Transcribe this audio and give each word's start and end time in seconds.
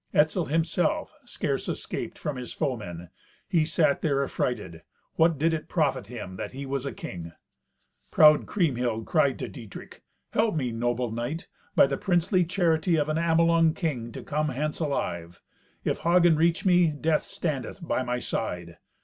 Etzel 0.15 0.45
himself 0.45 1.13
scarce 1.25 1.69
escaped 1.69 2.17
from 2.17 2.35
his 2.35 2.51
foemen. 2.53 3.09
He 3.47 3.65
sat 3.65 4.01
there 4.01 4.23
affrighted. 4.23 4.81
What 5.13 5.37
did 5.37 5.53
it 5.53 5.69
profit 5.69 6.07
him 6.07 6.37
that 6.37 6.53
he 6.53 6.65
was 6.65 6.87
a 6.87 6.91
king? 6.91 7.33
Proud 8.09 8.47
Kriemhild 8.47 9.05
cried 9.05 9.37
to 9.37 9.47
Dietrich, 9.47 10.01
"Help 10.31 10.55
me, 10.55 10.71
noble 10.71 11.11
knight, 11.11 11.45
by 11.75 11.85
the 11.85 11.97
princely 11.97 12.43
charity 12.43 12.95
of 12.95 13.09
an 13.09 13.19
Amelung 13.19 13.75
king, 13.75 14.11
to 14.13 14.23
come 14.23 14.49
hence 14.49 14.79
alive. 14.79 15.39
If 15.83 15.99
Hagen 15.99 16.35
reach 16.35 16.65
me, 16.65 16.87
death 16.87 17.23
standeth 17.25 17.85
by 17.87 18.01
my 18.01 18.17
side." 18.17 18.77